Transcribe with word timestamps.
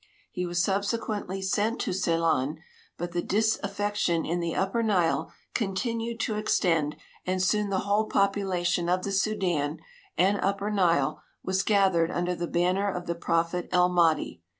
He 0.31 0.47
was 0.47 0.59
subsequently 0.63 1.43
sent 1.43 1.79
to 1.81 1.93
Ceylon, 1.93 2.57
but 2.97 3.11
the 3.11 3.21
disaffec 3.21 3.93
tion 3.93 4.25
in 4.25 4.39
the 4.39 4.55
upper 4.55 4.81
Nile 4.81 5.31
continued 5.53 6.19
to 6.21 6.37
extend, 6.37 6.95
and 7.23 7.39
soon 7.39 7.69
the 7.69 7.81
whole 7.81 8.07
population 8.07 8.89
of 8.89 9.03
the 9.03 9.11
Sudan 9.11 9.77
and 10.17 10.39
upper 10.41 10.71
Nile 10.71 11.21
was 11.43 11.61
gathered 11.61 12.09
under 12.09 12.33
the 12.33 12.47
banner 12.47 12.89
of 12.91 13.05
the 13.05 13.13
prophet 13.13 13.69
El 13.71 13.89
Mahdi. 13.89 14.41